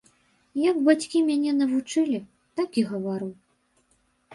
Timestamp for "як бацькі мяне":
0.61-1.51